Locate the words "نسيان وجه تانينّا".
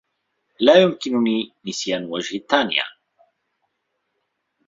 1.67-2.83